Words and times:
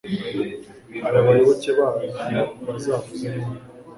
abayoboke 1.19 1.69
bayo 1.79 2.07
bazavuze 2.65 3.23
impundu 3.29 3.63